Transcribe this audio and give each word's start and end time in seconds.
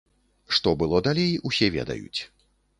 Што 0.57 0.73
было 0.79 1.03
далей, 1.09 1.31
усе 1.51 1.71
ведаюць. 1.79 2.21